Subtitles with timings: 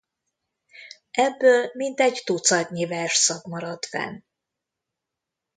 [1.11, 4.23] Ebből mintegy tucatnyi versszak maradt fenn.